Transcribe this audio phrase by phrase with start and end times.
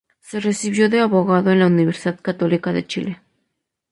[0.19, 3.21] Se recibió de abogado en la Universidad Católica de Chile.